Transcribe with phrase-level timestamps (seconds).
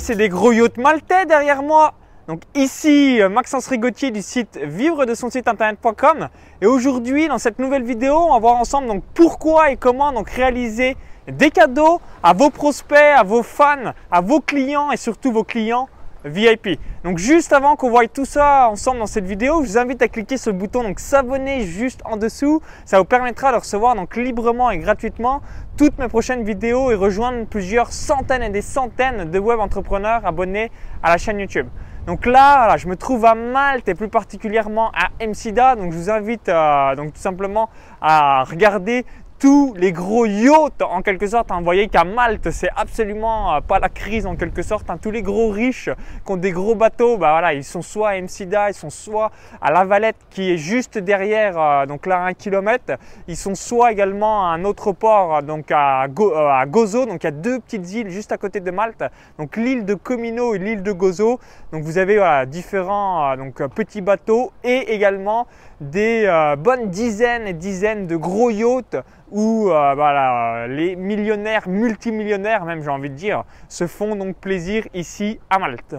[0.00, 1.94] c'est des gros yachts maltais derrière moi.
[2.28, 6.28] Donc ici Maxence Rigotier du site vivre de son site internet.com
[6.60, 10.30] et aujourd'hui dans cette nouvelle vidéo on va voir ensemble donc pourquoi et comment donc
[10.30, 15.44] réaliser des cadeaux à vos prospects, à vos fans, à vos clients et surtout vos
[15.44, 15.88] clients
[16.24, 16.78] VIP.
[17.04, 20.08] Donc juste avant qu'on voie tout ça ensemble dans cette vidéo, je vous invite à
[20.08, 22.60] cliquer sur le bouton donc s'abonner juste en dessous.
[22.84, 25.42] Ça vous permettra de recevoir donc librement et gratuitement
[25.76, 30.70] toutes mes prochaines vidéos et rejoindre plusieurs centaines et des centaines de web entrepreneurs abonnés
[31.02, 31.68] à la chaîne YouTube.
[32.06, 35.76] Donc là, je me trouve à Malte et plus particulièrement à Msida.
[35.76, 37.70] Donc je vous invite euh, donc tout simplement
[38.00, 39.06] à regarder
[39.42, 41.50] tous les gros yachts en quelque sorte.
[41.50, 41.58] Hein.
[41.58, 44.88] Vous voyez qu'à Malte, c'est absolument euh, pas la crise en quelque sorte.
[44.88, 44.98] Hein.
[45.02, 45.90] Tous les gros riches
[46.24, 49.32] qui ont des gros bateaux, bah voilà, ils sont soit à Msida, ils sont soit
[49.60, 52.92] à La Valette qui est juste derrière, euh, donc là un kilomètre.
[53.26, 57.06] Ils sont soit également à un autre port, euh, donc à, Gozo.
[57.06, 59.02] Donc il y a deux petites îles juste à côté de Malte.
[59.40, 61.40] Donc l'île de Comino et l'île de Gozo.
[61.72, 65.48] Donc vous avez différents donc, petits bateaux et également
[65.90, 68.96] des bonnes dizaines et dizaines de gros yachts
[69.32, 75.40] où euh, les millionnaires, multimillionnaires même j'ai envie de dire, se font donc plaisir ici
[75.50, 75.96] à Malte.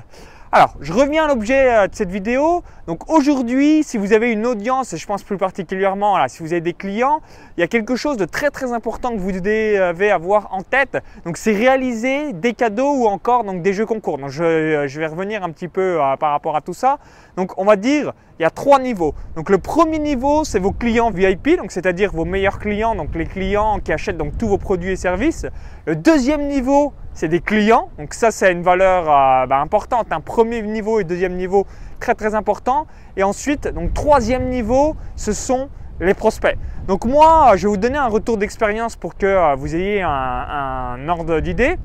[0.55, 2.61] Alors, je reviens à l'objet euh, de cette vidéo.
[2.85, 6.53] Donc aujourd'hui, si vous avez une audience, et je pense plus particulièrement là, si vous
[6.53, 7.21] avez des clients,
[7.57, 10.99] il y a quelque chose de très très important que vous devez avoir en tête.
[11.25, 14.19] Donc c'est réaliser des cadeaux ou encore des jeux concours.
[14.19, 16.99] Donc je, je vais revenir un petit peu euh, par rapport à tout ça.
[17.35, 19.15] Donc on va dire il y a trois niveaux.
[19.35, 23.25] Donc le premier niveau, c'est vos clients VIP, donc c'est-à-dire vos meilleurs clients, donc les
[23.25, 25.47] clients qui achètent donc tous vos produits et services.
[25.87, 27.89] Le deuxième niveau, c'est des clients.
[27.97, 30.11] Donc ça, c'est une valeur euh, bah, importante.
[30.11, 31.65] Un premier niveau et deuxième niveau
[31.99, 32.87] très très important.
[33.17, 35.69] Et ensuite, donc troisième niveau, ce sont
[35.99, 36.57] les prospects.
[36.87, 41.07] Donc moi, je vais vous donner un retour d'expérience pour que euh, vous ayez un,
[41.07, 41.77] ordre d'idée.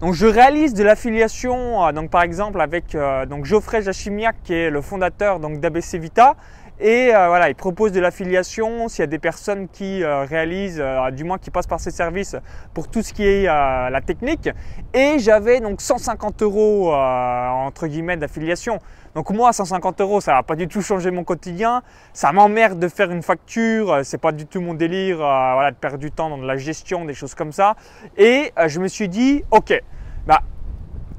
[0.00, 2.96] Donc je réalise de l'affiliation, euh, donc par exemple avec
[3.28, 6.36] donc Geoffrey Jachimiak qui est le fondateur donc d'ABC Vita
[6.80, 10.80] et euh, voilà, il propose de l'affiliation s'il y a des personnes qui euh, réalisent,
[10.80, 12.36] euh, du moins qui passent par ses services
[12.72, 14.48] pour tout ce qui est la technique.
[14.94, 18.78] Et j'avais donc 150 euros entre guillemets d'affiliation.
[19.14, 21.82] Donc moi, 150 euros, ça va pas du tout changer mon quotidien.
[22.12, 24.00] Ça m'emmerde de faire une facture.
[24.04, 27.04] C'est pas du tout mon délire, voilà, de perdre du temps dans de la gestion,
[27.04, 27.76] des choses comme ça.
[28.16, 29.82] Et je me suis dit, ok,
[30.26, 30.40] bah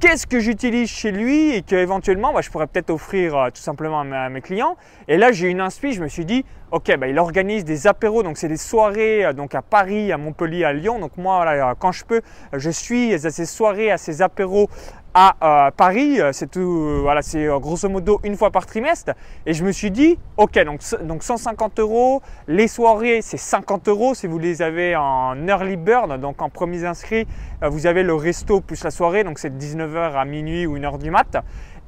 [0.01, 4.01] qu'est-ce que j'utilise chez lui et qu'éventuellement bah, je pourrais peut-être offrir euh, tout simplement
[4.01, 4.75] à, mes clients.
[5.07, 8.23] Et là j'ai une inspi, je me suis dit ok bah, il organise des apéros,
[8.23, 10.97] donc c'est des soirées euh, donc à Paris, à Montpellier, à Lyon.
[10.97, 14.69] Donc moi voilà, quand je peux, je suis à ces soirées, à ces apéros
[15.13, 19.11] à euh, Paris, euh, c'est tout, euh, voilà, c'est grosso modo une fois par trimestre.
[19.45, 24.13] Et je me suis dit, ok, donc, donc 150 euros, les soirées c'est 50 euros
[24.13, 27.27] si vous les avez en early bird, donc en premiers inscrits,
[27.61, 31.11] vous avez le resto plus la soirée, donc c'est 19h à minuit ou 1h du
[31.11, 31.37] mat.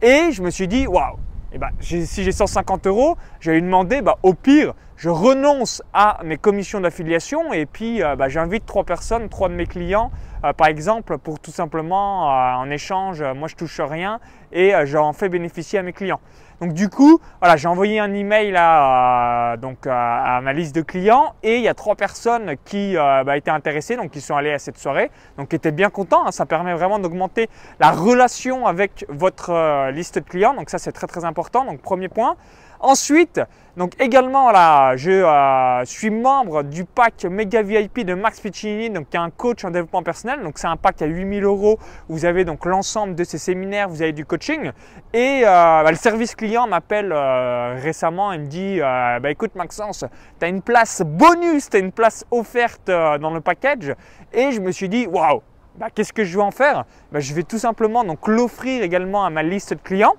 [0.01, 1.17] Et je me suis dit, waouh,
[1.53, 6.37] et ben, si j'ai 150 euros, j'allais demander, bah, au pire, je renonce à mes
[6.37, 10.11] commissions d'affiliation et puis bah, j'invite trois personnes, trois de mes clients
[10.43, 14.19] euh, par exemple, pour tout simplement, euh, en échange, euh, moi je touche rien
[14.51, 16.19] et j'en fais bénéficier à mes clients.
[16.61, 21.33] Donc du coup, voilà, j'ai envoyé un email à, donc, à, ma liste de clients
[21.41, 24.59] et il y a trois personnes qui bah, étaient intéressées, donc qui sont allées à
[24.59, 26.27] cette soirée, donc qui étaient bien contents.
[26.27, 26.31] Hein.
[26.31, 27.49] ça permet vraiment d'augmenter
[27.79, 30.53] la relation avec votre liste de clients.
[30.53, 31.65] Donc ça, c'est très très important.
[31.65, 32.37] Donc premier point.
[32.79, 33.41] Ensuite,
[33.75, 34.51] donc également
[34.83, 39.19] là, je euh, suis membre du pack méga VIP de Max Piccini, donc qui est
[39.19, 40.41] un coach en développement personnel.
[40.43, 41.79] Donc c'est un pack à 8000 euros.
[42.09, 44.71] Vous avez donc l'ensemble de ces séminaires, vous avez du coaching.
[45.13, 50.05] Et euh, bah, le service client m'appelle euh, récemment et me dit, bah, écoute Maxence,
[50.39, 53.93] tu as une place bonus, tu as une place offerte dans le package.
[54.33, 55.41] Et je me suis dit, waouh,
[55.77, 56.85] bah, qu'est-ce que je vais en faire?
[57.13, 60.15] Je vais tout simplement l'offrir également à ma liste de clients.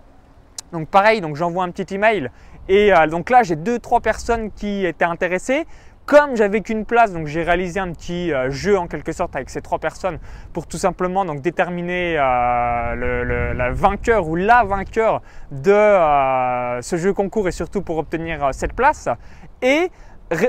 [0.72, 2.30] Donc pareil, donc j'envoie un petit email
[2.68, 5.66] et euh, donc là, j'ai deux, trois personnes qui étaient intéressées.
[6.06, 9.48] Comme j'avais qu'une place, donc j'ai réalisé un petit euh, jeu en quelque sorte avec
[9.48, 10.18] ces trois personnes
[10.52, 17.48] pour tout simplement donc déterminer euh, le, vainqueur ou la vainqueur de ce jeu concours
[17.48, 19.08] et surtout pour obtenir cette place.
[19.62, 19.90] Et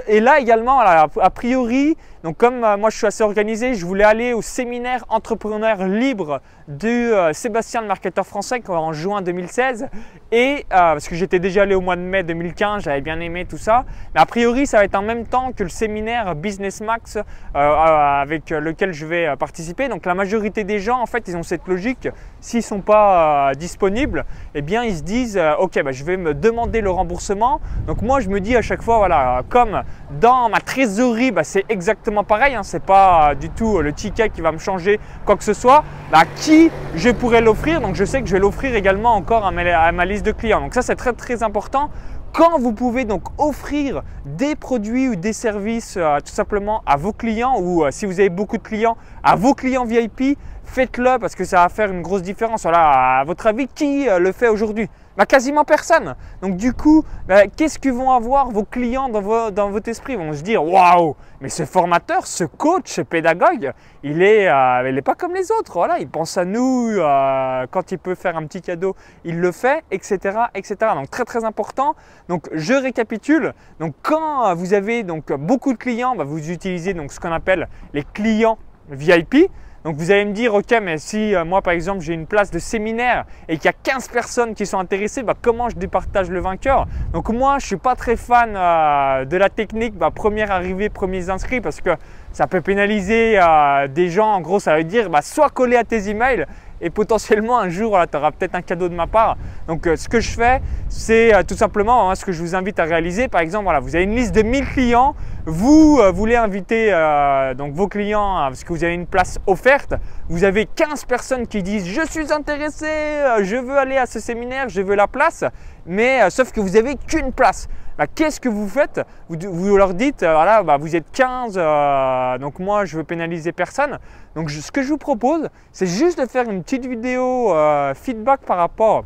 [0.08, 1.96] et là également, a priori,
[2.26, 6.42] donc comme euh, moi je suis assez organisé, je voulais aller au séminaire entrepreneur libre
[6.68, 9.90] de euh, Sébastien le marketeur français en juin 2016
[10.32, 13.46] et euh, parce que j'étais déjà allé au mois de mai 2015, j'avais bien aimé
[13.46, 13.86] tout ça.
[14.16, 17.20] Mais a priori, ça va être en même temps que le séminaire Business Max
[17.54, 19.88] avec lequel je vais participer.
[19.88, 22.10] Donc la majorité des gens, en fait, ils ont cette logique.
[22.42, 26.82] S'ils sont pas disponibles, eh bien ils se disent, ok, bah, je vais me demander
[26.82, 27.62] le remboursement.
[27.86, 29.75] Donc moi, je me dis à chaque fois, voilà, comme
[30.20, 32.56] Dans ma trésorerie, bah, c'est exactement pareil.
[32.56, 32.64] Hein.
[32.64, 35.84] Ce n'est pas du tout le ticket qui va me changer quoi que ce soit.
[36.12, 37.82] Bah, qui je pourrais l'offrir?
[37.82, 40.62] Donc je sais que je vais l'offrir également encore à ma, liste de clients.
[40.62, 41.90] Donc ça c'est très très important
[42.34, 47.14] quand vous pouvez donc offrir des produits ou des services euh, tout simplement à vos
[47.14, 51.36] clients ou euh, si vous avez beaucoup de clients, à vos clients VIP, faites-le parce
[51.36, 52.64] que ça va faire une grosse différence.
[52.64, 54.90] Voilà, à votre avis, qui euh, le fait aujourd'hui?
[55.18, 56.16] Bah, Quasiment personne.
[56.42, 60.14] Donc du coup, bah, qu'est-ce que vont avoir vos clients dans, dans votre esprit?
[60.14, 63.72] Ils vont se dire, waouh, mais ce formateur, ce coach, ce pédagogue,
[64.04, 65.74] il n'est euh, est pas comme les autres.
[65.74, 66.90] Voilà, il pense à nous.
[66.92, 70.76] Euh, quand il peut faire un petit cadeau, il le fait, etc., etc.
[70.96, 71.96] Donc très très important.
[72.28, 73.54] Donc je récapitule.
[73.80, 77.68] Donc quand vous avez donc beaucoup de clients, bah, vous utilisez donc ce qu'on appelle
[77.94, 78.58] les clients
[78.90, 79.50] VIP.
[79.86, 82.50] Donc vous allez me dire, ok, mais si euh, moi par exemple j'ai une place
[82.50, 86.32] de séminaire et qu'il y a 15 personnes qui sont intéressées, bah, comment je départage
[86.32, 86.88] le vainqueur?
[87.14, 90.90] Donc moi je ne suis pas très fan euh, de la technique, bah, première arrivée,
[90.90, 91.92] premiers inscrits, parce que
[92.34, 94.34] ça peut pénaliser euh, des gens.
[94.34, 96.48] En gros, ça veut dire bah, soit coller à tes emails
[96.82, 99.38] et potentiellement un jour, tu auras peut-être un cadeau de ma part.
[99.68, 102.84] Donc ce que je fais, c'est tout simplement hein, ce que je vous invite à
[102.84, 103.28] réaliser.
[103.28, 107.54] Par exemple, voilà, vous avez une liste de 1000 clients, vous euh, voulez inviter euh,
[107.54, 109.94] donc vos clients parce que vous avez une place offerte.
[110.28, 114.20] Vous avez 15 personnes qui disent je suis intéressé, euh, je veux aller à ce
[114.20, 115.44] séminaire, je veux la place,
[115.86, 117.68] mais sauf que vous n'avez qu'une place.
[117.98, 119.02] Bah, qu'est-ce que vous faites?
[119.30, 124.00] Vous, leur dites voilà, bah, vous êtes 15, donc moi je veux pénaliser personne.
[124.36, 127.54] Donc ce que je vous propose, c'est juste de faire une petite vidéo
[127.96, 129.06] feedback par rapport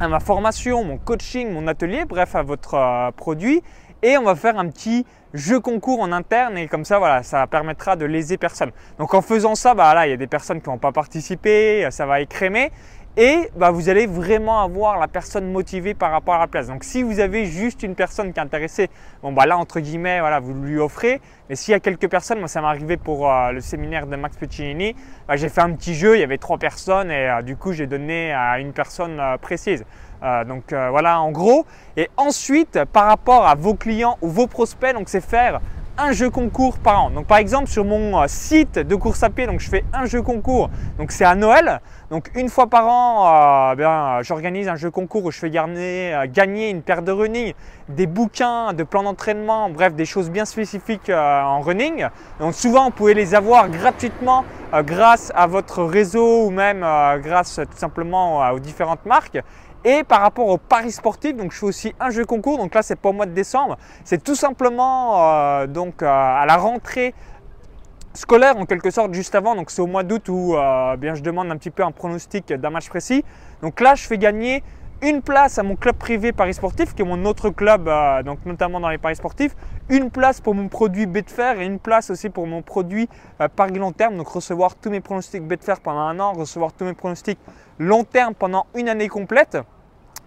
[0.00, 3.62] à ma formation, mon coaching, mon atelier, bref à votre produit
[4.02, 7.46] et on va faire un petit jeu concours en interne et comme ça voilà ça
[7.46, 8.70] permettra de léser personne.
[8.98, 11.86] Donc en faisant ça bah là il y a des personnes qui n'ont pas participé,
[11.90, 12.72] ça va écrémer
[13.16, 16.66] et bah, vous allez vraiment avoir la personne motivée par rapport à la place.
[16.66, 18.90] Donc si vous avez juste une personne qui est intéressée,
[19.22, 21.20] bon bah là entre guillemets voilà vous lui offrez.
[21.48, 24.16] Mais s'il y a quelques personnes, moi ça m'est arrivé pour euh, le séminaire de
[24.16, 24.94] Max Piccinini,
[25.26, 27.72] bah, j'ai fait un petit jeu, il y avait trois personnes et euh, du coup
[27.72, 29.84] j'ai donné à une personne euh, précise.
[30.48, 31.66] Donc voilà en gros.
[31.96, 35.60] Et ensuite, par rapport à vos clients ou vos prospects, donc c'est faire
[35.98, 37.10] un jeu concours par an.
[37.10, 40.06] Donc par exemple sur mon euh, site de course à pied, donc je fais un
[40.06, 40.70] jeu concours.
[40.98, 41.80] Donc c'est à Noël.
[42.10, 46.70] Donc une fois par an, bien, j'organise un jeu concours où je fais gagner, gagner
[46.70, 47.52] une paire de running,
[47.88, 52.06] des bouquins, de plans d'entraînement, bref des choses bien spécifiques en running.
[52.40, 54.44] Donc souvent vous pouvez les avoir gratuitement
[54.82, 56.80] grâce à votre réseau ou même
[57.22, 59.38] grâce tout simplement aux différentes marques.
[59.88, 62.58] Et par rapport au paris sportif, donc je fais aussi un jeu concours.
[62.58, 63.78] Donc là, c'est pas au mois de décembre.
[64.04, 67.14] C'est tout simplement euh, donc euh, à la rentrée
[68.12, 69.54] scolaire en quelque sorte juste avant.
[69.54, 72.52] Donc c'est au mois d'août où euh, bien je demande un petit peu un pronostic
[72.52, 73.24] d'un match précis.
[73.62, 74.64] Donc là, je fais gagner
[75.02, 77.90] une place à mon club privé Paris Sportif, qui est mon autre club,
[78.24, 79.54] donc notamment dans les paris sportifs,
[79.88, 83.08] une place pour mon produit Betfair et une place aussi pour mon produit
[83.54, 86.94] Paris long terme, donc recevoir tous mes pronostics Betfair pendant un an, recevoir tous mes
[86.94, 87.38] pronostics
[87.78, 89.58] long terme pendant une année complète.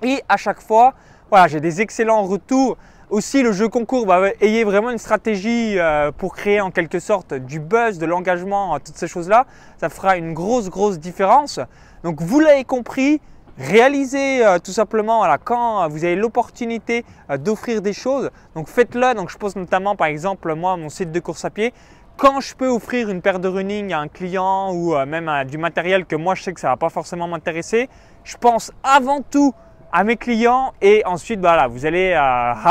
[0.02, 0.94] Et à chaque fois,
[1.30, 2.78] voilà, j'ai des excellents retours.
[3.10, 7.34] Aussi, le jeu concours bah, ayez vraiment une stratégie euh, pour créer en quelque sorte
[7.34, 9.46] du buzz, de l'engagement, toutes ces choses-là.
[9.78, 11.60] Ça fera une grosse, grosse différence.
[12.04, 13.20] Donc, vous l'avez compris,
[13.60, 18.32] réalisez euh, tout simplement voilà, quand vous avez l'opportunité euh, d'offrir des choses.
[18.56, 19.14] Donc, faites-le.
[19.14, 21.74] Donc, je pose notamment, par exemple, moi, mon site de course à pied.
[22.18, 26.06] Quand je peux offrir une paire de running à un client ou même du matériel
[26.06, 27.88] que moi je sais que ça ne va pas forcément m'intéresser,
[28.26, 29.54] je pense avant tout
[29.94, 32.14] à mes clients et ensuite voilà, vous allez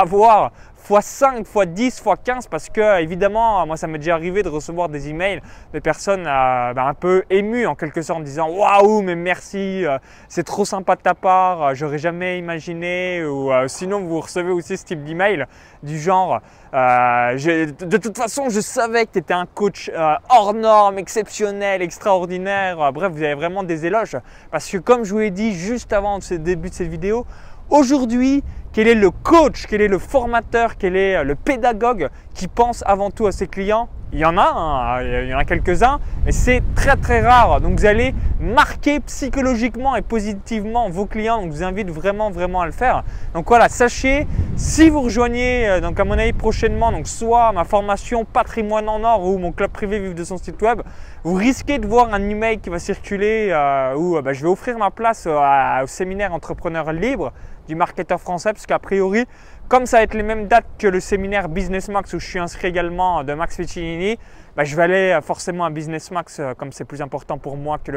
[0.78, 4.88] euh, avoir x5, x10, x15 parce que évidemment, moi ça m'est déjà arrivé de recevoir
[4.88, 5.40] des emails
[5.74, 9.84] de personnes euh, ben, un peu émues en quelque sorte en disant waouh mais merci,
[9.84, 14.50] euh, c'est trop sympa de ta part, euh, j'aurais jamais imaginé ou sinon vous recevez
[14.50, 15.46] aussi ce type d'email
[15.82, 16.40] du genre
[16.72, 19.90] de toute façon je savais que tu étais un coach
[20.28, 24.16] hors norme, exceptionnel, extraordinaire, bref vous avez vraiment des éloges
[24.50, 27.26] parce que comme je vous l'ai dit juste avant le début de cette vidéo,
[27.70, 28.42] Aujourd'hui,
[28.78, 33.10] quel est le coach, quel est le formateur, quel est le pédagogue qui pense avant
[33.10, 33.88] tout à ses clients?
[34.12, 37.60] Il y en a, hein, il y en a quelques-uns, mais c'est très très rare.
[37.60, 41.42] Donc vous allez marquer psychologiquement et positivement vos clients.
[41.42, 43.02] Donc je vous invite vraiment vraiment à le faire.
[43.34, 47.64] Donc voilà, sachez, si vous rejoignez, euh, donc à mon avis prochainement, donc soit ma
[47.64, 50.82] formation Patrimoine en or ou mon club privé Vive de son site web,
[51.24, 54.48] vous risquez de voir un email qui va circuler euh, où euh, bah, je vais
[54.48, 57.32] offrir ma place au séminaire entrepreneur libre
[57.68, 59.26] du marketeur français, parce qu'a priori,
[59.68, 62.38] comme ça va être les mêmes dates que le séminaire Business Max où je suis
[62.38, 64.18] inscrit également de Max Piccinini,
[64.56, 67.56] bah, je vais aller euh, forcément à Business Max euh, comme c'est plus important pour
[67.56, 67.92] moi que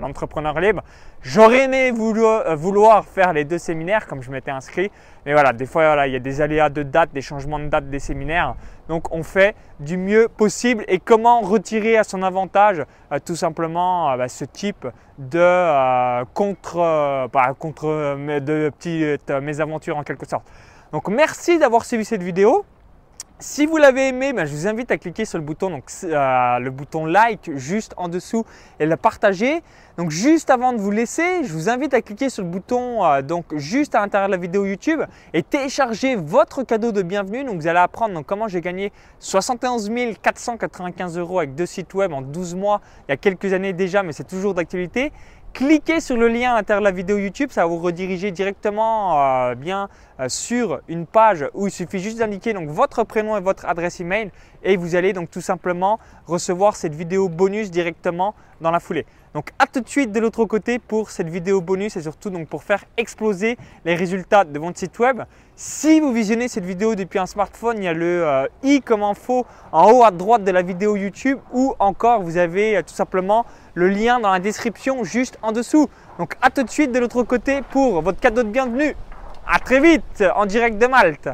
[0.00, 0.82] l'entrepreneur libre.
[1.22, 4.90] J'aurais aimé vouloir, faire les deux séminaires comme je m'étais inscrit.
[5.26, 7.90] Mais voilà, des fois, il y a des aléas de date, des changements de date
[7.90, 8.54] des séminaires.
[8.88, 10.84] Donc, on fait du mieux possible.
[10.88, 12.84] Et comment retirer à son avantage
[13.24, 14.86] tout simplement bah, ce type
[15.18, 20.46] de contre, bah, contre de petites mésaventures en quelque sorte.
[20.92, 22.64] Donc, merci d'avoir suivi cette vidéo.
[23.38, 26.58] Si vous l'avez aimé, ben, je vous invite à cliquer sur le bouton, donc, euh,
[26.58, 28.46] le bouton like juste en dessous
[28.80, 29.62] et le partager.
[29.98, 33.20] Donc juste avant de vous laisser, je vous invite à cliquer sur le bouton euh,
[33.20, 35.02] donc juste à l'intérieur de la vidéo YouTube
[35.34, 37.44] et télécharger votre cadeau de bienvenue.
[37.44, 39.90] Donc vous allez apprendre comment j'ai gagné 71
[40.22, 44.02] 495 euros avec deux sites web en 12 mois il y a quelques années déjà,
[44.02, 45.12] mais c'est toujours d'actualité
[45.56, 49.18] cliquez sur le lien à l'intérieur de la vidéo YouTube, ça va vous rediriger directement
[49.18, 49.88] euh, bien
[50.20, 54.30] euh, sur une page où il suffit juste d'indiquer votre prénom et votre adresse email
[54.62, 59.06] et vous allez donc tout simplement recevoir cette vidéo bonus directement dans la foulée.
[59.34, 62.48] Donc à tout de suite de l'autre côté pour cette vidéo bonus et surtout donc
[62.48, 65.22] pour faire exploser les résultats de votre site web.
[65.54, 69.02] Si vous visionnez cette vidéo depuis un smartphone, il y a le euh, i comme
[69.02, 73.44] info en haut à droite de la vidéo YouTube ou encore vous avez tout simplement
[73.74, 75.88] le lien dans la description juste en dessous.
[76.18, 78.96] Donc à tout de suite de l'autre côté pour votre cadeau de bienvenue.
[79.46, 81.28] À très vite en direct de Malte.